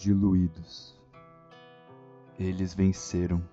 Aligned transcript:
diluídos. 0.00 0.98
Eles 2.38 2.72
venceram, 2.72 3.46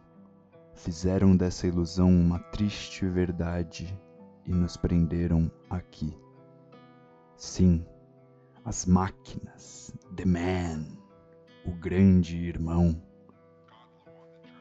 fizeram 0.73 1.35
dessa 1.35 1.67
ilusão 1.67 2.09
uma 2.09 2.39
triste 2.39 3.05
verdade 3.05 3.99
e 4.45 4.53
nos 4.53 4.77
prenderam 4.77 5.51
aqui. 5.69 6.17
Sim, 7.35 7.85
as 8.63 8.85
máquinas, 8.85 9.93
The 10.15 10.25
Man, 10.25 10.85
o 11.65 11.71
grande 11.71 12.37
irmão. 12.37 13.01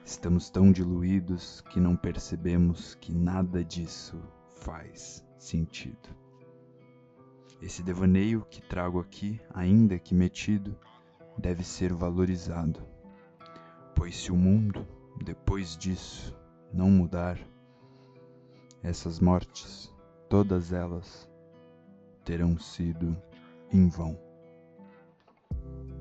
Estamos 0.05 0.51
tão 0.51 0.73
diluídos 0.73 1.61
que 1.71 1.79
não 1.79 1.97
percebemos 1.97 2.97
que 2.97 3.13
nada 3.13 3.65
disso 3.65 4.21
faz 4.57 5.25
sentido. 5.39 6.09
Esse 7.63 7.83
devaneio 7.83 8.45
que 8.51 8.61
trago 8.61 9.01
aqui, 9.01 9.41
ainda 9.55 9.99
que 9.99 10.15
metido, 10.15 10.77
deve 11.39 11.63
ser 11.65 11.93
valorizado. 11.93 12.81
Pois 13.95 14.17
se 14.17 14.33
o 14.33 14.37
mundo, 14.37 14.87
depois 15.23 15.77
disso, 15.77 16.37
não 16.73 16.91
mudar, 16.91 17.39
essas 18.83 19.19
mortes, 19.21 19.93
todas 20.29 20.73
elas, 20.73 21.29
terão 22.25 22.59
sido 22.59 23.17
em 23.73 23.89
vão. 23.89 24.19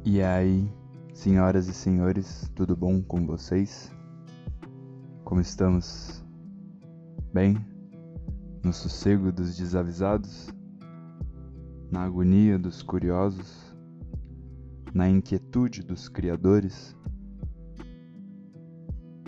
E 0.03 0.21
aí, 0.21 0.71
senhoras 1.13 1.67
e 1.67 1.73
senhores, 1.73 2.51
tudo 2.53 2.75
bom 2.75 3.01
com 3.01 3.25
vocês? 3.25 3.91
Como 5.23 5.41
estamos? 5.41 6.23
Bem? 7.33 7.57
No 8.63 8.71
sossego 8.71 9.31
dos 9.31 9.57
desavisados? 9.57 10.53
Na 11.91 12.03
agonia 12.03 12.59
dos 12.59 12.83
curiosos? 12.83 13.64
Na 14.95 15.09
inquietude 15.09 15.83
dos 15.83 16.07
criadores. 16.07 16.95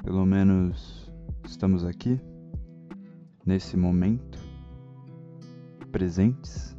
Pelo 0.02 0.26
menos 0.26 1.12
estamos 1.46 1.84
aqui, 1.84 2.22
nesse 3.46 3.76
momento, 3.76 4.40
presentes. 5.92 6.74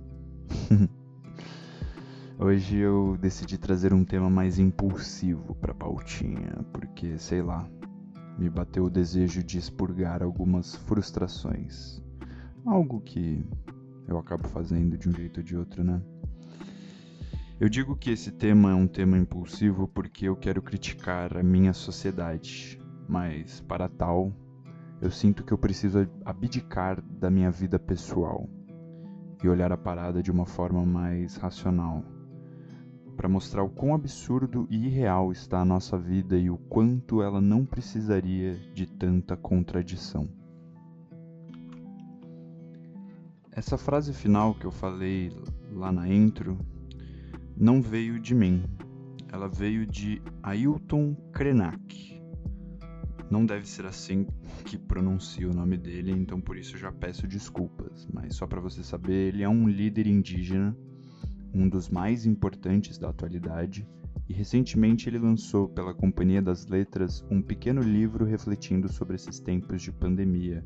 Hoje 2.40 2.78
eu 2.78 3.18
decidi 3.20 3.58
trazer 3.58 3.92
um 3.92 4.06
tema 4.06 4.30
mais 4.30 4.58
impulsivo 4.58 5.54
para 5.56 5.72
a 5.72 5.74
pautinha, 5.74 6.64
porque 6.72 7.18
sei 7.18 7.42
lá, 7.42 7.68
me 8.38 8.48
bateu 8.48 8.84
o 8.84 8.90
desejo 8.90 9.44
de 9.44 9.58
expurgar 9.58 10.22
algumas 10.22 10.74
frustrações. 10.74 12.02
Algo 12.64 13.02
que 13.02 13.44
eu 14.06 14.16
acabo 14.16 14.48
fazendo 14.48 14.96
de 14.96 15.10
um 15.10 15.12
jeito 15.12 15.40
ou 15.40 15.44
de 15.44 15.56
outro, 15.58 15.84
né? 15.84 16.00
Eu 17.60 17.68
digo 17.68 17.96
que 17.96 18.10
esse 18.10 18.30
tema 18.30 18.70
é 18.70 18.74
um 18.74 18.86
tema 18.86 19.18
impulsivo 19.18 19.88
porque 19.88 20.28
eu 20.28 20.36
quero 20.36 20.62
criticar 20.62 21.36
a 21.36 21.42
minha 21.42 21.72
sociedade, 21.72 22.80
mas 23.08 23.60
para 23.62 23.88
tal, 23.88 24.32
eu 25.02 25.10
sinto 25.10 25.42
que 25.42 25.52
eu 25.52 25.58
preciso 25.58 26.08
abdicar 26.24 27.02
da 27.02 27.28
minha 27.28 27.50
vida 27.50 27.76
pessoal 27.76 28.48
e 29.42 29.48
olhar 29.48 29.72
a 29.72 29.76
parada 29.76 30.22
de 30.22 30.30
uma 30.30 30.46
forma 30.46 30.86
mais 30.86 31.34
racional, 31.34 32.04
para 33.16 33.28
mostrar 33.28 33.64
o 33.64 33.68
quão 33.68 33.92
absurdo 33.92 34.68
e 34.70 34.86
irreal 34.86 35.32
está 35.32 35.60
a 35.60 35.64
nossa 35.64 35.98
vida 35.98 36.38
e 36.38 36.48
o 36.48 36.58
quanto 36.58 37.22
ela 37.22 37.40
não 37.40 37.66
precisaria 37.66 38.54
de 38.72 38.86
tanta 38.86 39.36
contradição. 39.36 40.28
Essa 43.50 43.76
frase 43.76 44.12
final 44.12 44.54
que 44.54 44.64
eu 44.64 44.70
falei 44.70 45.32
lá 45.72 45.90
na 45.90 46.06
intro 46.06 46.56
não 47.60 47.82
veio 47.82 48.20
de 48.20 48.34
mim. 48.34 48.62
Ela 49.32 49.48
veio 49.48 49.84
de 49.84 50.22
Ailton 50.42 51.14
Krenak. 51.32 52.22
Não 53.28 53.44
deve 53.44 53.68
ser 53.68 53.84
assim 53.84 54.26
que 54.64 54.78
pronuncio 54.78 55.50
o 55.50 55.54
nome 55.54 55.76
dele, 55.76 56.12
então 56.12 56.40
por 56.40 56.56
isso 56.56 56.78
já 56.78 56.92
peço 56.92 57.26
desculpas. 57.26 58.06
Mas 58.12 58.36
só 58.36 58.46
para 58.46 58.60
você 58.60 58.82
saber, 58.82 59.34
ele 59.34 59.42
é 59.42 59.48
um 59.48 59.68
líder 59.68 60.06
indígena, 60.06 60.74
um 61.52 61.68
dos 61.68 61.90
mais 61.90 62.24
importantes 62.24 62.96
da 62.96 63.10
atualidade, 63.10 63.86
e 64.28 64.32
recentemente 64.32 65.08
ele 65.08 65.18
lançou 65.18 65.68
pela 65.68 65.92
Companhia 65.92 66.40
das 66.40 66.66
Letras 66.66 67.24
um 67.30 67.42
pequeno 67.42 67.82
livro 67.82 68.24
refletindo 68.24 68.90
sobre 68.90 69.16
esses 69.16 69.40
tempos 69.40 69.82
de 69.82 69.90
pandemia, 69.90 70.64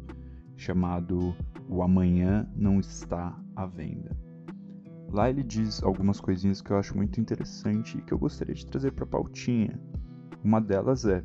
chamado 0.56 1.34
O 1.68 1.82
Amanhã 1.82 2.46
Não 2.54 2.78
Está 2.78 3.36
à 3.56 3.64
Venda. 3.64 4.21
Lá 5.12 5.28
ele 5.28 5.42
diz 5.42 5.82
algumas 5.82 6.18
coisinhas 6.18 6.62
que 6.62 6.70
eu 6.70 6.78
acho 6.78 6.96
muito 6.96 7.20
interessante 7.20 7.98
e 7.98 8.02
que 8.02 8.12
eu 8.12 8.18
gostaria 8.18 8.54
de 8.54 8.66
trazer 8.66 8.92
para 8.92 9.04
a 9.04 9.06
pautinha. 9.06 9.78
Uma 10.42 10.58
delas 10.58 11.04
é: 11.04 11.22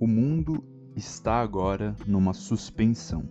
O 0.00 0.06
mundo 0.06 0.64
está 0.96 1.42
agora 1.42 1.94
numa 2.06 2.32
suspensão 2.32 3.28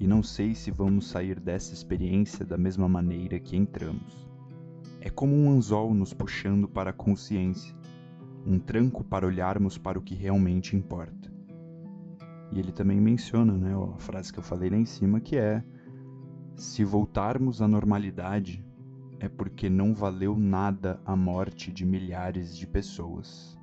e 0.00 0.06
não 0.08 0.20
sei 0.20 0.52
se 0.52 0.72
vamos 0.72 1.06
sair 1.06 1.38
dessa 1.38 1.72
experiência 1.72 2.44
da 2.44 2.58
mesma 2.58 2.88
maneira 2.88 3.38
que 3.38 3.56
entramos. 3.56 4.28
É 5.00 5.08
como 5.08 5.32
um 5.32 5.52
anzol 5.52 5.94
nos 5.94 6.12
puxando 6.12 6.68
para 6.68 6.90
a 6.90 6.92
consciência, 6.92 7.72
um 8.44 8.58
tranco 8.58 9.04
para 9.04 9.26
olharmos 9.26 9.78
para 9.78 9.98
o 9.98 10.02
que 10.02 10.14
realmente 10.16 10.74
importa. 10.74 11.32
E 12.50 12.58
ele 12.58 12.72
também 12.72 13.00
menciona 13.00 13.52
né, 13.52 13.74
a 13.74 13.98
frase 13.98 14.32
que 14.32 14.40
eu 14.40 14.42
falei 14.42 14.70
lá 14.70 14.76
em 14.76 14.84
cima, 14.84 15.20
que 15.20 15.36
é 15.36 15.62
se 16.56 16.84
voltarmos 16.84 17.60
à 17.60 17.68
normalidade, 17.68 18.64
é 19.18 19.28
porque 19.28 19.68
não 19.68 19.94
valeu 19.94 20.36
nada 20.36 21.00
a 21.04 21.16
morte 21.16 21.72
de 21.72 21.84
milhares 21.84 22.56
de 22.56 22.66
pessoas. 22.66 23.58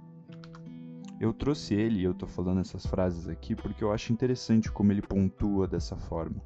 Eu 1.19 1.33
trouxe 1.33 1.75
ele 1.75 2.03
eu 2.03 2.13
tô 2.13 2.25
falando 2.25 2.61
essas 2.61 2.85
frases 2.85 3.29
aqui 3.29 3.55
porque 3.55 3.83
eu 3.83 3.91
acho 3.91 4.11
interessante 4.11 4.71
como 4.71 4.91
ele 4.91 5.01
pontua 5.01 5.67
dessa 5.67 5.95
forma, 5.95 6.41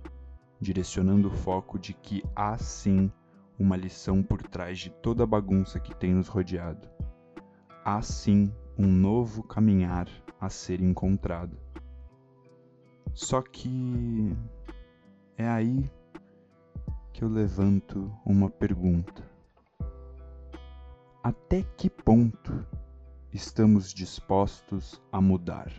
direcionando 0.60 1.30
o 1.30 1.32
foco 1.32 1.80
de 1.80 1.94
que 1.94 2.24
há 2.36 2.58
sim 2.58 3.12
uma 3.58 3.78
lição 3.78 4.22
por 4.22 4.42
trás 4.44 4.78
de 4.80 4.90
toda 4.90 5.24
a 5.24 5.28
bagunça 5.28 5.80
que 5.80 5.96
tem 5.96 6.14
nos 6.14 6.28
rodeado. 6.28 6.90
Há 7.86 8.02
sim 8.02 8.52
um 8.78 8.88
novo 8.88 9.44
caminhar 9.44 10.10
a 10.40 10.50
ser 10.50 10.82
encontrado. 10.82 11.58
Só 13.14 13.42
que 13.42 14.36
é 15.38 15.48
aí 15.48 15.90
que 17.16 17.24
eu 17.24 17.30
levanto 17.30 18.12
uma 18.26 18.50
pergunta: 18.50 19.24
Até 21.24 21.64
que 21.78 21.90
ponto 21.90 22.68
estamos 23.32 23.94
dispostos 23.94 25.02
a 25.14 25.22
mudar? 25.22 25.72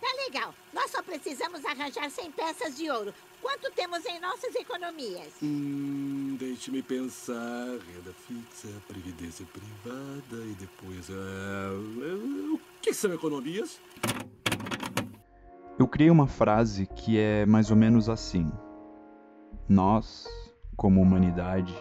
Tá 0.00 0.12
legal. 0.26 0.52
Nós 0.74 0.90
só 0.90 1.00
precisamos 1.00 1.64
arranjar 1.64 2.10
100 2.10 2.32
peças 2.32 2.76
de 2.76 2.90
ouro. 2.90 3.14
Quanto 3.40 3.70
temos 3.76 4.04
em 4.04 4.18
nossas 4.18 4.52
economias? 4.56 5.34
Hum, 5.40 6.36
deixe-me 6.36 6.82
pensar. 6.82 7.78
Renda 7.94 8.12
fixa, 8.26 8.68
previdência 8.88 9.46
privada 9.46 10.44
e 10.44 10.56
depois. 10.58 11.08
Uh, 11.08 12.54
o 12.54 12.60
que 12.82 12.92
são 12.92 13.14
economias? 13.14 13.80
Eu 15.78 15.86
criei 15.86 16.10
uma 16.10 16.26
frase 16.26 16.86
que 16.86 17.20
é 17.20 17.46
mais 17.46 17.70
ou 17.70 17.76
menos 17.76 18.08
assim: 18.08 18.50
Nós, 19.68 20.26
como 20.76 21.00
humanidade, 21.00 21.72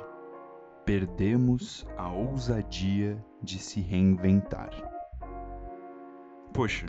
perdemos 0.86 1.84
a 1.98 2.08
ousadia 2.12 3.18
de 3.42 3.58
se 3.58 3.82
reinventar. 3.82 4.70
Poxa, 6.54 6.86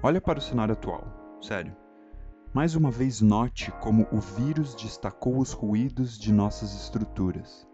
olha 0.00 0.20
para 0.20 0.38
o 0.38 0.42
cenário 0.42 0.74
atual, 0.74 1.02
sério. 1.40 1.76
Mais 2.54 2.76
uma 2.76 2.90
vez 2.92 3.20
note 3.20 3.72
como 3.80 4.06
o 4.12 4.20
vírus 4.20 4.76
destacou 4.76 5.38
os 5.38 5.50
ruídos 5.50 6.16
de 6.16 6.32
nossas 6.32 6.72
estruturas. 6.72 7.66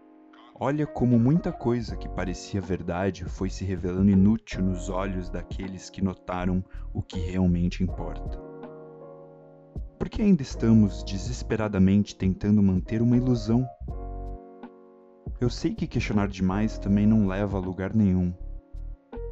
Olha 0.57 0.87
como 0.87 1.19
muita 1.19 1.51
coisa 1.51 1.95
que 1.95 2.09
parecia 2.09 2.61
verdade 2.61 3.25
foi 3.25 3.49
se 3.49 3.63
revelando 3.63 4.09
inútil 4.09 4.63
nos 4.63 4.89
olhos 4.89 5.29
daqueles 5.29 5.89
que 5.89 6.03
notaram 6.03 6.63
o 6.93 7.01
que 7.03 7.19
realmente 7.19 7.83
importa. 7.83 8.44
Por 10.05 10.09
que 10.11 10.21
ainda 10.21 10.43
estamos 10.43 11.03
desesperadamente 11.03 12.15
tentando 12.15 12.61
manter 12.61 13.01
uma 13.01 13.17
ilusão? 13.17 13.67
Eu 15.41 15.49
sei 15.49 15.73
que 15.73 15.87
questionar 15.87 16.27
demais 16.27 16.77
também 16.77 17.07
não 17.07 17.25
leva 17.25 17.57
a 17.57 17.59
lugar 17.59 17.91
nenhum. 17.91 18.31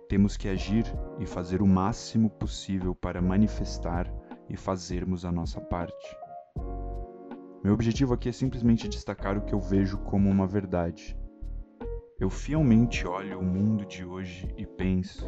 Temos 0.09 0.35
que 0.35 0.49
agir 0.49 0.83
e 1.19 1.27
fazer 1.27 1.61
o 1.61 1.67
máximo 1.67 2.27
possível 2.27 2.95
para 2.95 3.21
manifestar 3.21 4.11
e 4.49 4.57
fazermos 4.57 5.25
a 5.25 5.31
nossa 5.31 5.61
parte. 5.61 6.17
Meu 7.63 7.75
objetivo 7.75 8.15
aqui 8.15 8.29
é 8.29 8.31
simplesmente 8.31 8.89
destacar 8.89 9.37
o 9.37 9.41
que 9.41 9.53
eu 9.53 9.61
vejo 9.61 9.99
como 9.99 10.27
uma 10.27 10.47
verdade. 10.47 11.15
Eu 12.19 12.31
fielmente 12.31 13.05
olho 13.05 13.37
o 13.37 13.45
mundo 13.45 13.85
de 13.85 14.03
hoje 14.03 14.51
e 14.57 14.65
penso: 14.65 15.23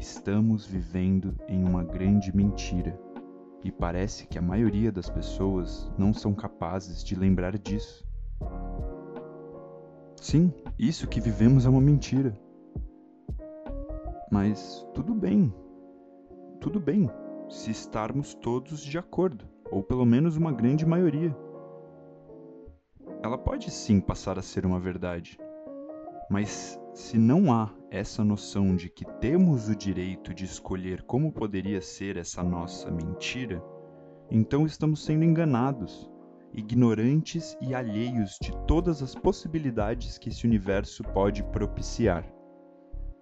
estamos 0.00 0.66
vivendo 0.66 1.36
em 1.46 1.62
uma 1.62 1.84
grande 1.84 2.36
mentira 2.36 2.98
e 3.62 3.70
parece 3.70 4.26
que 4.26 4.38
a 4.38 4.42
maioria 4.42 4.92
das 4.92 5.10
pessoas 5.10 5.90
não 5.98 6.14
são 6.14 6.34
capazes 6.34 7.02
de 7.02 7.14
lembrar 7.14 7.58
disso. 7.58 8.06
Sim, 10.16 10.52
isso 10.78 11.08
que 11.08 11.20
vivemos 11.20 11.66
é 11.66 11.68
uma 11.68 11.80
mentira. 11.80 12.38
Mas 14.30 14.86
tudo 14.94 15.14
bem. 15.14 15.52
Tudo 16.60 16.80
bem 16.80 17.10
se 17.48 17.70
estarmos 17.70 18.34
todos 18.34 18.80
de 18.80 18.98
acordo, 18.98 19.48
ou 19.70 19.82
pelo 19.82 20.04
menos 20.04 20.36
uma 20.36 20.52
grande 20.52 20.84
maioria. 20.84 21.34
Ela 23.22 23.38
pode 23.38 23.70
sim 23.70 24.00
passar 24.00 24.38
a 24.38 24.42
ser 24.42 24.66
uma 24.66 24.78
verdade. 24.78 25.38
Mas 26.30 26.78
se 26.92 27.16
não 27.16 27.52
há 27.52 27.70
essa 27.90 28.22
noção 28.22 28.76
de 28.76 28.88
que 28.88 29.04
temos 29.20 29.68
o 29.68 29.76
direito 29.76 30.34
de 30.34 30.44
escolher 30.44 31.02
como 31.02 31.32
poderia 31.32 31.80
ser 31.80 32.16
essa 32.16 32.42
nossa 32.42 32.90
mentira, 32.90 33.62
então 34.30 34.66
estamos 34.66 35.04
sendo 35.04 35.24
enganados, 35.24 36.10
ignorantes 36.52 37.56
e 37.60 37.74
alheios 37.74 38.38
de 38.42 38.52
todas 38.66 39.02
as 39.02 39.14
possibilidades 39.14 40.18
que 40.18 40.28
esse 40.28 40.46
universo 40.46 41.02
pode 41.02 41.42
propiciar. 41.44 42.24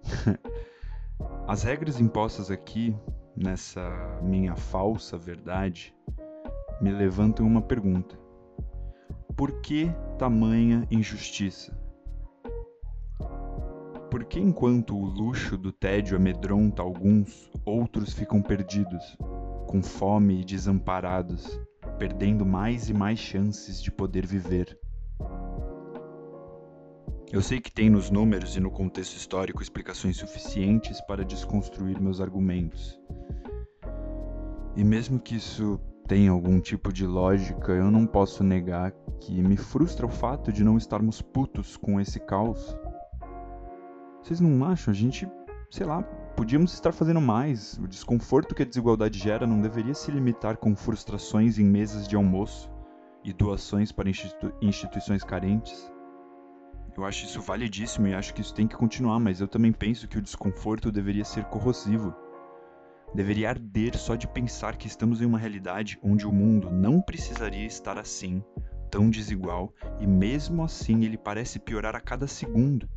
As 1.47 1.63
regras 1.63 1.99
impostas 1.99 2.51
aqui, 2.51 2.95
nessa 3.35 4.19
minha 4.21 4.55
falsa 4.55 5.17
verdade, 5.17 5.95
me 6.81 6.91
levantam 6.91 7.45
uma 7.45 7.61
pergunta: 7.61 8.17
por 9.35 9.61
que 9.61 9.89
tamanha 10.17 10.85
injustiça? 10.91 11.86
Por 14.17 14.25
que 14.25 14.39
enquanto 14.39 14.97
o 14.97 15.05
luxo 15.05 15.55
do 15.55 15.71
tédio 15.71 16.17
amedronta 16.17 16.81
alguns, 16.81 17.51
outros 17.63 18.13
ficam 18.13 18.41
perdidos, 18.41 19.15
com 19.67 19.79
fome 19.83 20.41
e 20.41 20.43
desamparados, 20.43 21.61
perdendo 21.99 22.43
mais 22.43 22.89
e 22.89 22.95
mais 22.95 23.19
chances 23.19 23.79
de 23.79 23.91
poder 23.91 24.25
viver? 24.25 24.75
Eu 27.31 27.43
sei 27.43 27.61
que 27.61 27.71
tem 27.71 27.91
nos 27.91 28.09
números 28.09 28.57
e 28.57 28.59
no 28.59 28.71
contexto 28.71 29.15
histórico 29.15 29.61
explicações 29.61 30.17
suficientes 30.17 30.99
para 31.01 31.23
desconstruir 31.23 32.01
meus 32.01 32.19
argumentos. 32.19 32.99
E 34.75 34.83
mesmo 34.83 35.19
que 35.19 35.35
isso 35.35 35.79
tenha 36.07 36.31
algum 36.31 36.59
tipo 36.59 36.91
de 36.91 37.05
lógica, 37.05 37.71
eu 37.71 37.91
não 37.91 38.07
posso 38.07 38.43
negar 38.43 38.91
que 39.21 39.43
me 39.43 39.57
frustra 39.57 40.07
o 40.07 40.09
fato 40.09 40.51
de 40.51 40.63
não 40.63 40.75
estarmos 40.75 41.21
putos 41.21 41.77
com 41.77 42.01
esse 42.01 42.19
caos 42.19 42.75
vocês 44.21 44.39
não 44.39 44.65
acham? 44.65 44.91
A 44.91 44.95
gente, 44.95 45.27
sei 45.69 45.85
lá, 45.85 46.03
podíamos 46.35 46.73
estar 46.73 46.91
fazendo 46.91 47.21
mais. 47.21 47.77
O 47.77 47.87
desconforto 47.87 48.53
que 48.53 48.63
a 48.63 48.65
desigualdade 48.65 49.17
gera 49.17 49.47
não 49.47 49.61
deveria 49.61 49.93
se 49.93 50.11
limitar 50.11 50.57
com 50.57 50.75
frustrações 50.75 51.57
em 51.57 51.65
mesas 51.65 52.07
de 52.07 52.15
almoço 52.15 52.71
e 53.23 53.33
doações 53.33 53.91
para 53.91 54.09
institu 54.09 54.53
instituições 54.61 55.23
carentes. 55.23 55.91
Eu 56.95 57.05
acho 57.05 57.25
isso 57.25 57.41
validíssimo 57.41 58.07
e 58.07 58.13
acho 58.13 58.33
que 58.33 58.41
isso 58.41 58.53
tem 58.53 58.67
que 58.67 58.75
continuar, 58.75 59.19
mas 59.19 59.39
eu 59.39 59.47
também 59.47 59.71
penso 59.71 60.07
que 60.07 60.17
o 60.17 60.21
desconforto 60.21 60.91
deveria 60.91 61.23
ser 61.23 61.45
corrosivo. 61.45 62.15
Deveria 63.13 63.49
arder 63.49 63.95
só 63.97 64.15
de 64.15 64.27
pensar 64.27 64.75
que 64.75 64.87
estamos 64.87 65.21
em 65.21 65.25
uma 65.25 65.37
realidade 65.37 65.99
onde 66.03 66.25
o 66.25 66.31
mundo 66.31 66.69
não 66.69 67.01
precisaria 67.01 67.65
estar 67.65 67.97
assim, 67.97 68.43
tão 68.89 69.09
desigual, 69.09 69.73
e 69.99 70.07
mesmo 70.07 70.63
assim 70.63 71.05
ele 71.05 71.17
parece 71.17 71.59
piorar 71.59 71.95
a 71.95 72.01
cada 72.01 72.27
segundo. 72.27 72.89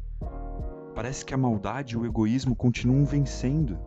Parece 0.94 1.24
que 1.24 1.32
a 1.32 1.38
maldade 1.38 1.94
e 1.94 1.96
o 1.98 2.04
egoísmo 2.04 2.54
continuam 2.54 3.04
vencendo. 3.04 3.78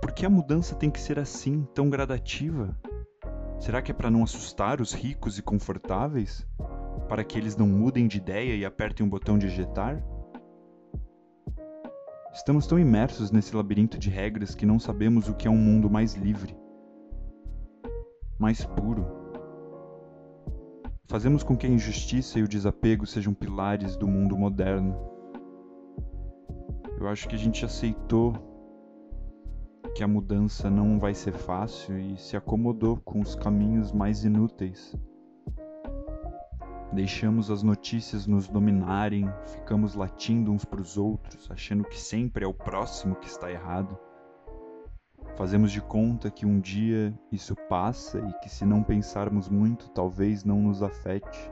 Por 0.00 0.12
que 0.12 0.24
a 0.24 0.30
mudança 0.30 0.74
tem 0.74 0.90
que 0.90 1.00
ser 1.00 1.18
assim, 1.18 1.66
tão 1.74 1.90
gradativa? 1.90 2.76
Será 3.58 3.82
que 3.82 3.90
é 3.90 3.94
para 3.94 4.10
não 4.10 4.22
assustar 4.22 4.80
os 4.80 4.92
ricos 4.92 5.38
e 5.38 5.42
confortáveis? 5.42 6.46
Para 7.08 7.24
que 7.24 7.36
eles 7.36 7.56
não 7.56 7.66
mudem 7.66 8.06
de 8.06 8.16
ideia 8.16 8.54
e 8.54 8.64
apertem 8.64 9.04
o 9.06 9.10
botão 9.10 9.36
de 9.36 9.46
ejetar? 9.46 10.02
Estamos 12.32 12.66
tão 12.66 12.78
imersos 12.78 13.30
nesse 13.30 13.54
labirinto 13.54 13.98
de 13.98 14.08
regras 14.10 14.54
que 14.54 14.64
não 14.64 14.78
sabemos 14.78 15.28
o 15.28 15.34
que 15.34 15.48
é 15.48 15.50
um 15.50 15.56
mundo 15.56 15.90
mais 15.90 16.14
livre, 16.14 16.56
mais 18.38 18.64
puro. 18.64 19.04
Fazemos 21.06 21.42
com 21.42 21.56
que 21.56 21.66
a 21.66 21.70
injustiça 21.70 22.38
e 22.38 22.42
o 22.42 22.48
desapego 22.48 23.06
sejam 23.06 23.34
pilares 23.34 23.96
do 23.96 24.06
mundo 24.06 24.36
moderno. 24.36 25.17
Eu 27.00 27.06
acho 27.06 27.28
que 27.28 27.36
a 27.36 27.38
gente 27.38 27.64
aceitou 27.64 28.34
que 29.94 30.02
a 30.02 30.08
mudança 30.08 30.68
não 30.68 30.98
vai 30.98 31.14
ser 31.14 31.32
fácil 31.32 31.96
e 31.96 32.18
se 32.18 32.36
acomodou 32.36 32.96
com 32.96 33.20
os 33.20 33.36
caminhos 33.36 33.92
mais 33.92 34.24
inúteis. 34.24 34.96
Deixamos 36.92 37.52
as 37.52 37.62
notícias 37.62 38.26
nos 38.26 38.48
dominarem, 38.48 39.32
ficamos 39.46 39.94
latindo 39.94 40.50
uns 40.50 40.64
para 40.64 40.80
os 40.80 40.98
outros, 40.98 41.48
achando 41.52 41.84
que 41.84 42.00
sempre 42.00 42.44
é 42.44 42.48
o 42.48 42.54
próximo 42.54 43.14
que 43.14 43.28
está 43.28 43.48
errado. 43.48 43.96
Fazemos 45.36 45.70
de 45.70 45.80
conta 45.80 46.32
que 46.32 46.44
um 46.44 46.58
dia 46.58 47.16
isso 47.30 47.54
passa 47.68 48.18
e 48.18 48.32
que, 48.40 48.48
se 48.50 48.64
não 48.64 48.82
pensarmos 48.82 49.48
muito, 49.48 49.88
talvez 49.90 50.42
não 50.42 50.60
nos 50.62 50.82
afete. 50.82 51.48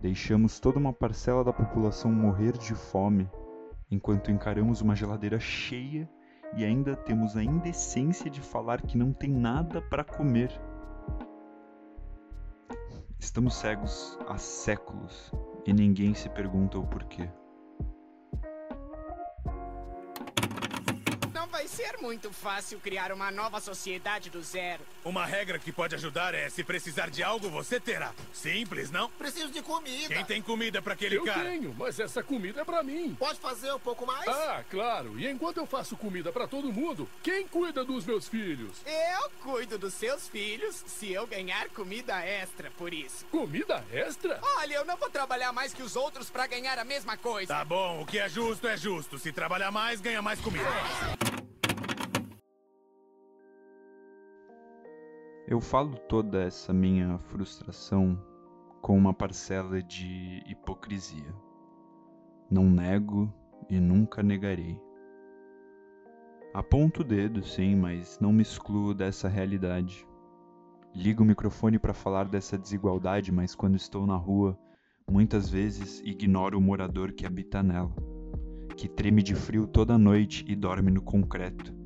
Deixamos 0.00 0.58
toda 0.58 0.78
uma 0.78 0.92
parcela 0.92 1.44
da 1.44 1.52
população 1.52 2.10
morrer 2.10 2.56
de 2.56 2.74
fome 2.74 3.28
enquanto 3.90 4.30
encaramos 4.30 4.80
uma 4.80 4.96
geladeira 4.96 5.38
cheia 5.38 6.08
e 6.56 6.64
ainda 6.64 6.94
temos 6.94 7.36
a 7.36 7.42
indecência 7.42 8.30
de 8.30 8.40
falar 8.40 8.82
que 8.82 8.96
não 8.96 9.12
tem 9.12 9.30
nada 9.30 9.80
para 9.82 10.04
comer. 10.04 10.50
Estamos 13.18 13.54
cegos 13.54 14.18
há 14.28 14.38
séculos 14.38 15.32
e 15.66 15.72
ninguém 15.72 16.14
se 16.14 16.28
pergunta 16.28 16.78
o 16.78 16.86
porquê. 16.86 17.28
Ser 21.74 21.98
muito 22.00 22.32
fácil 22.32 22.78
criar 22.78 23.10
uma 23.12 23.30
nova 23.30 23.60
sociedade 23.60 24.30
do 24.30 24.42
zero. 24.42 24.82
Uma 25.04 25.26
regra 25.26 25.58
que 25.58 25.72
pode 25.72 25.94
ajudar 25.94 26.34
é: 26.34 26.48
se 26.48 26.62
precisar 26.62 27.10
de 27.10 27.22
algo, 27.22 27.50
você 27.50 27.80
terá. 27.80 28.12
Simples, 28.32 28.90
não? 28.90 29.10
Preciso 29.10 29.50
de 29.50 29.60
comida. 29.60 30.14
Quem 30.14 30.24
tem 30.24 30.42
comida 30.42 30.80
para 30.80 30.94
aquele 30.94 31.16
eu 31.16 31.24
cara? 31.24 31.40
Eu 31.40 31.44
tenho, 31.44 31.74
mas 31.76 31.98
essa 31.98 32.22
comida 32.22 32.60
é 32.60 32.64
para 32.64 32.82
mim. 32.82 33.16
Pode 33.18 33.38
fazer 33.38 33.72
um 33.72 33.78
pouco 33.78 34.06
mais? 34.06 34.28
Ah, 34.28 34.64
claro. 34.70 35.18
E 35.18 35.28
enquanto 35.28 35.58
eu 35.58 35.66
faço 35.66 35.96
comida 35.96 36.32
para 36.32 36.46
todo 36.46 36.72
mundo, 36.72 37.08
quem 37.22 37.46
cuida 37.46 37.84
dos 37.84 38.04
meus 38.04 38.28
filhos? 38.28 38.78
Eu 38.86 39.30
cuido 39.42 39.76
dos 39.76 39.94
seus 39.94 40.28
filhos 40.28 40.82
se 40.86 41.12
eu 41.12 41.26
ganhar 41.26 41.68
comida 41.70 42.24
extra 42.24 42.70
por 42.72 42.94
isso. 42.94 43.24
Comida 43.26 43.84
extra? 43.92 44.38
Olha, 44.58 44.74
eu 44.74 44.84
não 44.84 44.96
vou 44.96 45.10
trabalhar 45.10 45.52
mais 45.52 45.74
que 45.74 45.82
os 45.82 45.96
outros 45.96 46.30
para 46.30 46.46
ganhar 46.46 46.78
a 46.78 46.84
mesma 46.84 47.16
coisa. 47.16 47.52
Tá 47.52 47.64
bom, 47.64 48.02
o 48.02 48.06
que 48.06 48.18
é 48.18 48.28
justo 48.28 48.68
é 48.68 48.76
justo. 48.76 49.18
Se 49.18 49.32
trabalhar 49.32 49.70
mais, 49.70 50.00
ganha 50.00 50.22
mais 50.22 50.40
comida. 50.40 50.64
Eu 55.46 55.60
falo 55.60 55.98
toda 56.08 56.42
essa 56.42 56.72
minha 56.72 57.18
frustração 57.18 58.18
com 58.80 58.96
uma 58.96 59.12
parcela 59.12 59.82
de 59.82 60.42
hipocrisia. 60.46 61.34
Não 62.50 62.64
nego 62.64 63.30
e 63.68 63.78
nunca 63.78 64.22
negarei. 64.22 64.80
Aponto 66.54 67.02
o 67.02 67.04
dedo, 67.04 67.44
sim, 67.44 67.76
mas 67.76 68.18
não 68.18 68.32
me 68.32 68.40
excluo 68.40 68.94
dessa 68.94 69.28
realidade. 69.28 70.08
Ligo 70.94 71.22
o 71.22 71.26
microfone 71.26 71.78
para 71.78 71.92
falar 71.92 72.26
dessa 72.26 72.56
desigualdade, 72.56 73.30
mas 73.30 73.54
quando 73.54 73.76
estou 73.76 74.06
na 74.06 74.16
rua, 74.16 74.58
muitas 75.06 75.50
vezes 75.50 76.00
ignoro 76.06 76.56
o 76.56 76.62
morador 76.62 77.12
que 77.12 77.26
habita 77.26 77.62
nela, 77.62 77.94
que 78.78 78.88
treme 78.88 79.22
de 79.22 79.34
frio 79.34 79.66
toda 79.66 79.98
noite 79.98 80.42
e 80.48 80.56
dorme 80.56 80.90
no 80.90 81.02
concreto 81.02 81.83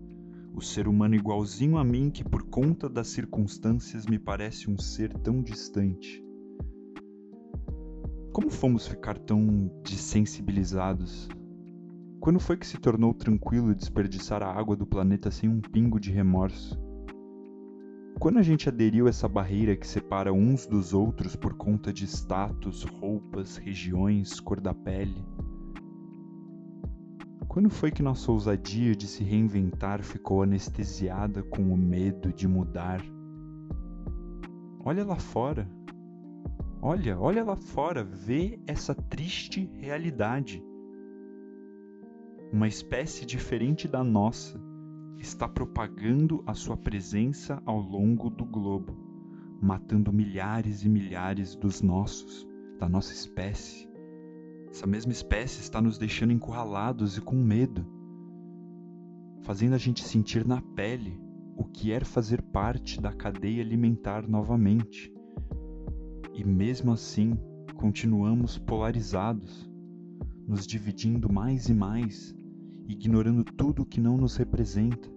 o 0.58 0.60
ser 0.60 0.88
humano 0.88 1.14
igualzinho 1.14 1.78
a 1.78 1.84
mim 1.84 2.10
que 2.10 2.24
por 2.24 2.42
conta 2.42 2.88
das 2.88 3.06
circunstâncias 3.06 4.06
me 4.06 4.18
parece 4.18 4.68
um 4.68 4.76
ser 4.76 5.12
tão 5.18 5.40
distante. 5.40 6.20
Como 8.32 8.50
fomos 8.50 8.84
ficar 8.84 9.16
tão 9.16 9.70
desensibilizados? 9.84 11.28
Quando 12.18 12.40
foi 12.40 12.56
que 12.56 12.66
se 12.66 12.76
tornou 12.76 13.14
tranquilo 13.14 13.72
desperdiçar 13.72 14.42
a 14.42 14.52
água 14.52 14.74
do 14.74 14.84
planeta 14.84 15.30
sem 15.30 15.48
um 15.48 15.60
pingo 15.60 16.00
de 16.00 16.10
remorso? 16.10 16.76
Quando 18.18 18.38
a 18.38 18.42
gente 18.42 18.68
aderiu 18.68 19.06
a 19.06 19.10
essa 19.10 19.28
barreira 19.28 19.76
que 19.76 19.86
separa 19.86 20.32
uns 20.32 20.66
dos 20.66 20.92
outros 20.92 21.36
por 21.36 21.54
conta 21.54 21.92
de 21.92 22.04
status, 22.04 22.82
roupas, 22.82 23.56
regiões, 23.58 24.40
cor 24.40 24.60
da 24.60 24.74
pele? 24.74 25.24
Quando 27.48 27.70
foi 27.70 27.90
que 27.90 28.02
nossa 28.02 28.30
ousadia 28.30 28.94
de 28.94 29.06
se 29.06 29.24
reinventar 29.24 30.02
ficou 30.02 30.42
anestesiada 30.42 31.42
com 31.42 31.62
o 31.62 31.76
medo 31.76 32.30
de 32.30 32.46
mudar? 32.46 33.02
Olha 34.84 35.02
lá 35.02 35.16
fora. 35.16 35.66
Olha, 36.82 37.18
olha 37.18 37.42
lá 37.42 37.56
fora, 37.56 38.04
vê 38.04 38.60
essa 38.66 38.94
triste 38.94 39.64
realidade. 39.80 40.62
Uma 42.52 42.68
espécie 42.68 43.24
diferente 43.24 43.88
da 43.88 44.04
nossa 44.04 44.60
está 45.18 45.48
propagando 45.48 46.44
a 46.46 46.52
sua 46.52 46.76
presença 46.76 47.62
ao 47.64 47.80
longo 47.80 48.28
do 48.28 48.44
globo, 48.44 48.94
matando 49.60 50.12
milhares 50.12 50.84
e 50.84 50.88
milhares 50.88 51.56
dos 51.56 51.80
nossos, 51.80 52.46
da 52.78 52.88
nossa 52.88 53.12
espécie. 53.12 53.87
Essa 54.70 54.86
mesma 54.86 55.12
espécie 55.12 55.60
está 55.60 55.80
nos 55.80 55.98
deixando 55.98 56.32
encurralados 56.32 57.16
e 57.16 57.20
com 57.20 57.36
medo, 57.36 57.86
fazendo 59.42 59.74
a 59.74 59.78
gente 59.78 60.04
sentir 60.04 60.46
na 60.46 60.60
pele 60.60 61.18
o 61.56 61.64
que 61.64 61.90
é 61.90 62.00
fazer 62.00 62.42
parte 62.42 63.00
da 63.00 63.12
cadeia 63.12 63.62
alimentar 63.62 64.28
novamente. 64.28 65.12
E 66.34 66.44
mesmo 66.44 66.92
assim, 66.92 67.36
continuamos 67.74 68.58
polarizados, 68.58 69.68
nos 70.46 70.66
dividindo 70.66 71.32
mais 71.32 71.68
e 71.68 71.74
mais, 71.74 72.34
ignorando 72.86 73.42
tudo 73.44 73.82
o 73.82 73.86
que 73.86 74.00
não 74.00 74.16
nos 74.16 74.36
representa, 74.36 75.10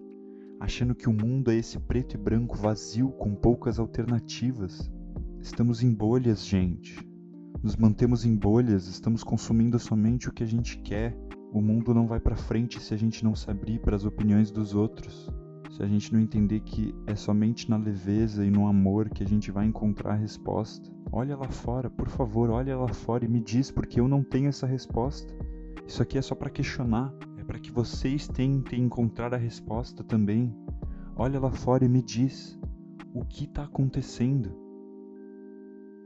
achando 0.60 0.96
que 0.96 1.10
o 1.10 1.14
mundo 1.14 1.52
é 1.52 1.56
esse 1.56 1.78
preto 1.78 2.16
e 2.16 2.18
branco 2.18 2.56
vazio 2.58 3.12
com 3.12 3.36
poucas 3.36 3.80
alternativas. 3.80 4.90
Estamos 5.40 5.84
em 5.84 5.94
bolhas, 5.94 6.46
gente. 6.46 7.11
Nos 7.64 7.76
mantemos 7.76 8.26
em 8.26 8.36
bolhas, 8.36 8.88
estamos 8.88 9.24
consumindo 9.24 9.78
somente 9.78 10.28
o 10.28 10.34
que 10.34 10.42
a 10.42 10.48
gente 10.48 10.80
quer. 10.80 11.16
O 11.54 11.62
mundo 11.62 11.94
não 11.94 12.08
vai 12.08 12.20
para 12.20 12.36
frente 12.36 12.82
se 12.82 12.92
a 12.92 12.98
gente 12.98 13.24
não 13.24 13.36
se 13.36 13.52
abrir 13.52 13.80
para 13.80 13.96
as 13.96 14.04
opiniões 14.04 14.50
dos 14.50 14.74
outros. 14.74 15.30
Se 15.70 15.84
a 15.84 15.86
gente 15.86 16.12
não 16.12 16.20
entender 16.20 16.62
que 16.62 16.92
é 17.06 17.16
somente 17.16 17.70
na 17.70 17.78
leveza 17.78 18.44
e 18.44 18.50
no 18.50 18.66
amor 18.66 19.12
que 19.12 19.22
a 19.24 19.28
gente 19.28 19.52
vai 19.52 19.68
encontrar 19.68 20.14
a 20.14 20.16
resposta. 20.16 20.92
Olha 21.12 21.38
lá 21.38 21.48
fora, 21.50 21.88
por 21.88 22.10
favor, 22.10 22.50
olha 22.50 22.76
lá 22.76 22.88
fora 22.88 23.26
e 23.26 23.28
me 23.28 23.40
diz 23.40 23.70
porque 23.70 24.00
eu 24.00 24.08
não 24.08 24.24
tenho 24.24 24.50
essa 24.50 24.66
resposta. 24.66 25.32
Isso 25.86 26.02
aqui 26.02 26.18
é 26.18 26.22
só 26.22 26.34
para 26.34 26.50
questionar, 26.50 27.14
é 27.38 27.44
para 27.44 27.60
que 27.60 27.72
vocês 27.72 28.28
tentem 28.28 28.82
encontrar 28.82 29.36
a 29.36 29.38
resposta 29.38 30.04
também. 30.04 30.52
Olha 31.16 31.40
lá 31.40 31.52
fora 31.52 31.86
e 31.86 31.90
me 31.90 32.02
diz 32.02 32.60
o 33.14 33.24
que 33.24 33.44
está 33.44 33.66
acontecendo. 33.66 34.52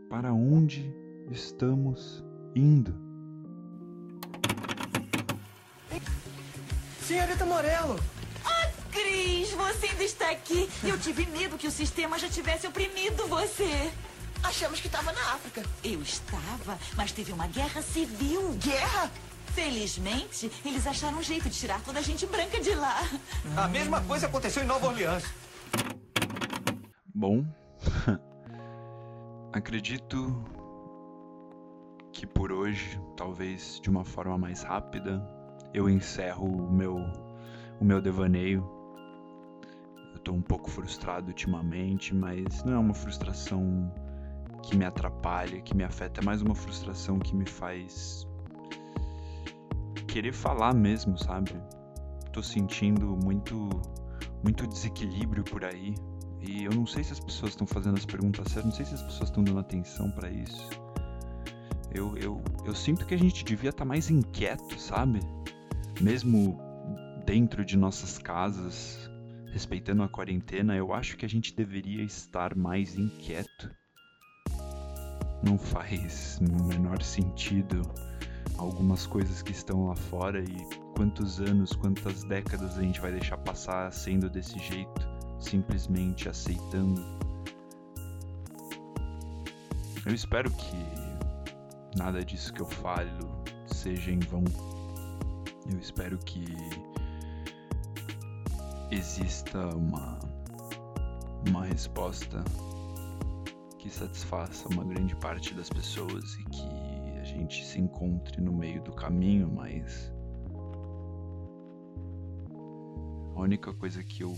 Para 0.10 0.34
onde 0.34 1.05
estamos 1.32 2.24
indo? 2.56 2.94
Senhorita 7.02 7.46
Morello! 7.46 7.96
Cris, 8.96 9.52
você 9.52 9.88
ainda 9.88 10.04
está 10.06 10.32
aqui. 10.32 10.70
Eu 10.82 10.98
tive 10.98 11.26
medo 11.26 11.58
que 11.58 11.68
o 11.68 11.72
sistema 11.72 12.18
já 12.18 12.30
tivesse 12.30 12.66
oprimido 12.66 13.28
você. 13.28 13.92
Achamos 14.42 14.80
que 14.80 14.88
estava 14.88 15.12
na 15.12 15.34
África. 15.34 15.64
Eu 15.84 16.02
estava, 16.02 16.80
mas 16.96 17.12
teve 17.12 17.34
uma 17.34 17.46
guerra 17.46 17.82
civil. 17.82 18.54
Guerra? 18.54 19.12
Felizmente, 19.54 20.50
eles 20.64 20.88
acharam 20.88 21.18
um 21.18 21.24
jeito 21.24 21.50
de 21.50 21.58
tirar 21.58 21.82
toda 21.82 22.00
a 22.00 22.02
gente 22.02 22.26
branca 22.26 22.60
de 22.62 22.74
lá. 22.74 23.02
A 23.58 23.68
mesma 23.68 24.02
coisa 24.02 24.28
aconteceu 24.28 24.64
em 24.64 24.66
Nova 24.66 24.88
Orleans. 24.88 25.24
Bom, 27.14 27.46
acredito 29.52 30.44
que 32.16 32.26
por 32.26 32.50
hoje, 32.50 32.98
talvez 33.18 33.78
de 33.82 33.90
uma 33.90 34.06
forma 34.06 34.38
mais 34.38 34.64
rápida, 34.64 35.22
eu 35.74 35.90
encerro 35.90 36.48
o 36.48 36.72
meu, 36.72 36.96
o 37.80 37.84
meu 37.84 38.02
devaneio. 38.02 38.66
Eu 40.14 40.20
tô 40.20 40.32
um 40.32 40.42
pouco 40.42 40.72
frustrado 40.72 41.28
ultimamente, 41.28 42.16
mas 42.16 42.64
não 42.64 42.74
é 42.74 42.80
uma 42.80 42.94
frustração 42.94 43.94
que 44.64 44.78
me 44.78 44.86
atrapalha, 44.86 45.60
que 45.62 45.76
me 45.76 45.84
afeta, 45.84 46.22
é 46.22 46.24
mais 46.24 46.42
uma 46.42 46.56
frustração 46.56 47.20
que 47.20 47.36
me 47.36 47.46
faz 47.46 48.26
querer 50.08 50.32
falar 50.32 50.74
mesmo, 50.74 51.18
sabe? 51.18 51.52
Tô 52.32 52.42
sentindo 52.42 53.18
muito 53.18 53.70
muito 54.42 54.66
desequilíbrio 54.68 55.44
por 55.44 55.66
aí. 55.66 55.94
E 56.40 56.64
eu 56.64 56.72
não 56.72 56.86
sei 56.86 57.04
se 57.04 57.12
as 57.12 57.20
pessoas 57.20 57.52
estão 57.52 57.68
fazendo 57.68 57.98
as 57.98 58.06
perguntas 58.06 58.48
certas, 58.48 58.66
não 58.66 58.72
sei 58.72 58.86
se 58.86 58.94
as 58.94 59.02
pessoas 59.02 59.30
estão 59.30 59.44
dando 59.44 59.60
atenção 59.60 60.10
para 60.12 60.30
isso. 60.30 60.85
Eu, 61.96 62.18
eu, 62.18 62.44
eu 62.66 62.76
sinto 62.76 63.06
que 63.06 63.14
a 63.14 63.18
gente 63.18 63.46
devia 63.46 63.70
estar 63.70 63.84
tá 63.84 63.86
mais 63.86 64.10
inquieto, 64.10 64.78
sabe? 64.78 65.22
Mesmo 66.02 66.60
dentro 67.26 67.64
de 67.64 67.78
nossas 67.78 68.18
casas, 68.18 69.10
respeitando 69.54 70.04
a 70.04 70.10
quarentena, 70.10 70.76
eu 70.76 70.94
acho 70.94 71.16
que 71.16 71.26
a 71.26 71.30
gente 71.30 71.56
deveria 71.56 72.04
estar 72.04 72.54
mais 72.54 72.98
inquieto. 72.98 73.74
Não 75.42 75.58
faz 75.58 76.38
o 76.42 76.64
menor 76.66 77.02
sentido 77.02 77.82
algumas 78.58 79.08
coisas 79.08 79.42
que 79.42 79.54
estão 79.54 79.88
lá 79.88 79.96
fora 79.96 80.44
e 80.44 80.68
quantos 80.98 81.40
anos, 81.40 81.72
quantas 81.72 82.26
décadas 82.26 82.78
a 82.78 82.82
gente 82.82 83.00
vai 83.00 83.14
deixar 83.14 83.38
passar 83.38 83.90
sendo 83.94 84.30
desse 84.30 84.60
jeito, 84.60 85.08
simplesmente 85.40 86.28
aceitando. 86.28 87.02
Eu 90.06 90.14
espero 90.14 90.52
que 90.52 91.05
nada 91.96 92.24
disso 92.24 92.54
que 92.54 92.62
eu 92.62 92.66
falo 92.66 93.44
seja 93.68 94.12
em 94.12 94.20
vão. 94.20 94.44
Eu 95.72 95.80
espero 95.80 96.18
que 96.20 96.46
exista 98.92 99.60
uma 99.76 100.20
uma 101.48 101.66
resposta 101.66 102.44
que 103.78 103.90
satisfaça 103.90 104.68
uma 104.70 104.84
grande 104.84 105.16
parte 105.16 105.54
das 105.54 105.70
pessoas 105.70 106.36
e 106.36 106.44
que 106.46 107.20
a 107.20 107.24
gente 107.24 107.64
se 107.64 107.80
encontre 107.80 108.42
no 108.42 108.52
meio 108.52 108.82
do 108.84 108.92
caminho, 108.92 109.48
mas 109.48 110.12
a 113.36 113.40
única 113.40 113.72
coisa 113.74 114.04
que 114.04 114.24
eu 114.24 114.36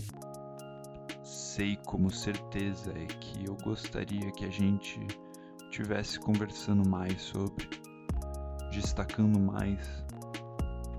sei 1.22 1.76
como 1.86 2.10
certeza 2.10 2.92
é 2.92 3.06
que 3.06 3.46
eu 3.46 3.56
gostaria 3.64 4.30
que 4.32 4.44
a 4.44 4.50
gente 4.50 5.00
tivesse 5.82 6.18
conversando 6.18 6.88
mais 6.88 7.20
sobre, 7.22 7.68
destacando 8.70 9.38
mais. 9.38 10.04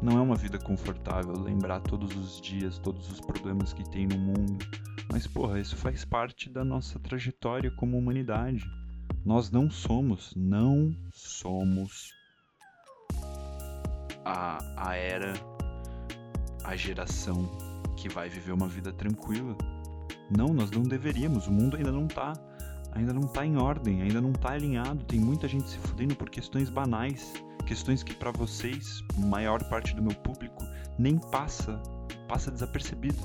Não 0.02 0.18
é 0.18 0.22
uma 0.22 0.36
vida 0.36 0.58
confortável 0.58 1.34
lembrar 1.34 1.82
todos 1.82 2.16
os 2.16 2.40
dias, 2.42 2.80
todos 2.80 3.12
os 3.12 3.20
problemas 3.20 3.74
que 3.74 3.84
tem 3.90 4.08
no 4.08 4.18
mundo 4.18 4.58
mas, 5.12 5.26
porra, 5.26 5.60
isso 5.60 5.76
faz 5.76 6.06
parte 6.06 6.50
da 6.50 6.64
nossa 6.64 7.00
trajetória 7.00 7.72
como 7.72 7.98
humanidade. 7.98 8.70
Nós 9.26 9.50
não 9.50 9.70
somos, 9.70 10.34
não 10.36 10.96
somos 11.12 12.14
a, 14.24 14.60
a 14.78 14.96
era, 14.96 15.34
a 16.64 16.76
geração 16.76 17.50
que 17.98 18.08
vai 18.08 18.30
viver 18.30 18.52
uma 18.52 18.68
vida 18.68 18.94
tranquila. 18.94 19.58
Não, 20.30 20.54
nós 20.54 20.70
não 20.70 20.84
deveríamos. 20.84 21.48
O 21.48 21.52
mundo 21.52 21.76
ainda 21.76 21.92
não 21.92 22.08
tá, 22.08 22.34
ainda 22.92 23.14
não 23.14 23.24
tá 23.24 23.46
em 23.46 23.58
ordem, 23.58 24.02
ainda 24.02 24.22
não 24.22 24.34
tá 24.34 24.52
alinhado. 24.52 25.04
Tem 25.06 25.20
muita 25.20 25.48
gente 25.48 25.70
se 25.70 25.78
fudendo 25.78 26.16
por 26.16 26.30
questões 26.30 26.70
banais, 26.70 27.34
questões 27.66 28.04
que 28.04 28.14
para 28.14 28.32
vocês, 28.32 29.04
maior 29.18 29.64
parte 29.66 29.96
do 29.96 30.02
meu 30.02 30.16
público, 30.16 30.64
nem 30.98 31.18
passa, 31.18 31.82
passa 32.28 32.52
desapercebido. 32.52 33.20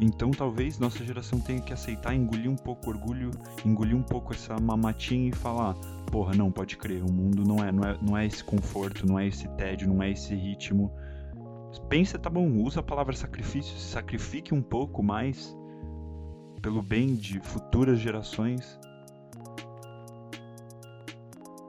Então 0.00 0.32
talvez 0.32 0.80
nossa 0.80 1.04
geração 1.04 1.38
tenha 1.38 1.60
que 1.60 1.72
aceitar, 1.72 2.12
engolir 2.14 2.50
um 2.50 2.56
pouco 2.56 2.86
o 2.86 2.90
orgulho, 2.90 3.30
engolir 3.64 3.96
um 3.96 4.02
pouco 4.02 4.32
essa 4.32 4.58
mamatinha 4.58 5.28
e 5.28 5.32
falar: 5.32 5.74
porra, 6.10 6.34
não, 6.34 6.50
pode 6.50 6.76
crer, 6.76 7.04
o 7.04 7.12
mundo 7.12 7.44
não 7.44 7.64
é, 7.64 7.70
não 7.70 7.84
é, 7.84 7.98
não 8.02 8.16
é 8.16 8.26
esse 8.26 8.42
conforto, 8.42 9.06
não 9.06 9.18
é 9.18 9.28
esse 9.28 9.46
tédio, 9.50 9.86
não 9.86 10.02
é 10.02 10.10
esse 10.10 10.34
ritmo. 10.34 10.92
Pensa, 11.88 12.18
tá 12.18 12.28
bom, 12.28 12.50
usa 12.62 12.80
a 12.80 12.82
palavra 12.82 13.14
sacrifício, 13.14 13.78
sacrifique 13.78 14.52
um 14.52 14.60
pouco 14.60 15.02
mais 15.02 15.56
pelo 16.62 16.80
bem 16.80 17.16
de 17.16 17.40
futuras 17.40 17.98
gerações, 17.98 18.78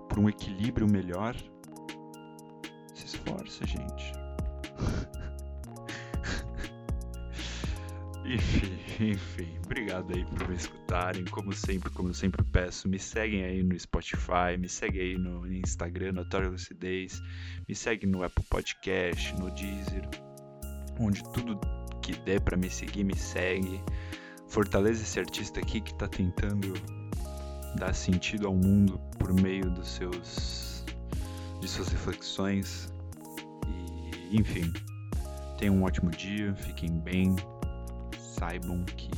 por 0.07 0.19
um 0.19 0.29
equilíbrio 0.29 0.87
melhor. 0.87 1.35
Se 2.93 3.07
esforça, 3.07 3.65
gente. 3.65 4.13
Enfim, 8.23 8.73
enfim, 8.99 9.59
obrigado 9.65 10.13
aí 10.13 10.23
por 10.23 10.47
me 10.47 10.55
escutarem. 10.55 11.25
Como 11.25 11.51
sempre, 11.51 11.89
como 11.89 12.13
sempre 12.13 12.43
peço, 12.43 12.87
me 12.87 12.99
seguem 12.99 13.43
aí 13.43 13.63
no 13.63 13.77
Spotify, 13.77 14.57
me 14.57 14.69
segue 14.69 14.99
aí 14.99 15.17
no 15.17 15.51
Instagram, 15.51 16.13
Notório 16.13 16.51
Lucidez, 16.51 17.21
me 17.67 17.75
segue 17.75 18.05
no 18.05 18.23
Apple 18.23 18.45
Podcast, 18.49 19.33
no 19.35 19.49
Deezer, 19.51 20.07
onde 20.99 21.23
tudo 21.33 21.59
que 22.01 22.13
der 22.19 22.39
para 22.41 22.55
me 22.55 22.69
seguir, 22.69 23.03
me 23.03 23.15
segue. 23.15 23.81
Fortaleza 24.53 25.01
esse 25.01 25.19
artista 25.19 25.59
aqui 25.59 25.81
que 25.81 25.95
tá 25.95 26.07
tentando 26.07 26.73
dar 27.75 27.91
sentido 27.91 28.45
ao 28.45 28.53
mundo 28.53 28.99
por 29.17 29.33
meio 29.33 29.67
dos 29.71 29.87
seus 29.87 30.85
de 31.59 31.67
suas 31.67 31.87
reflexões. 31.87 32.93
E, 33.67 34.37
enfim, 34.39 34.71
tenham 35.57 35.77
um 35.77 35.83
ótimo 35.83 36.11
dia, 36.11 36.53
fiquem 36.53 36.99
bem, 36.99 37.35
saibam 38.19 38.85
que 38.85 39.09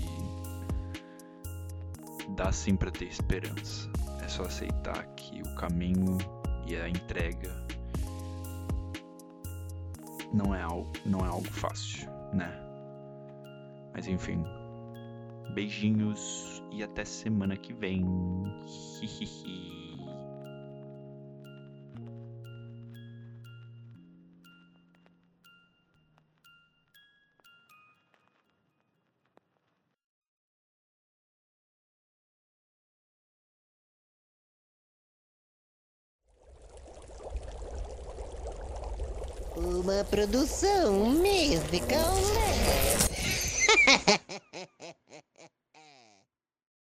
dá 2.37 2.49
sim 2.53 2.77
para 2.77 2.89
ter 2.89 3.07
esperança. 3.07 3.91
É 4.23 4.29
só 4.29 4.43
aceitar 4.43 5.05
que 5.17 5.41
o 5.41 5.55
caminho 5.55 6.17
e 6.65 6.77
a 6.77 6.87
entrega 6.87 7.53
não 10.33 10.55
é 10.55 10.61
algo, 10.61 10.93
não 11.05 11.19
é 11.19 11.27
algo 11.27 11.51
fácil, 11.51 12.09
né? 12.31 12.57
Mas 13.93 14.07
enfim, 14.07 14.41
Beijinhos 15.53 16.63
e 16.71 16.83
até 16.83 17.05
semana 17.05 17.55
que 17.55 17.73
vem. 17.73 18.03
Uma 39.55 40.03
produção 40.03 40.93
musical 41.11 42.13
lab. 42.33 42.65